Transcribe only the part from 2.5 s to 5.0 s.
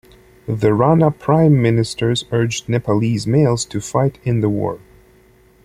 Nepalese males to fight in the war.